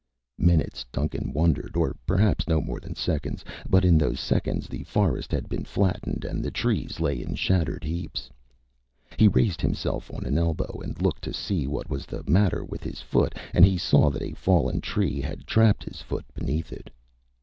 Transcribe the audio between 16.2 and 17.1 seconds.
beneath it.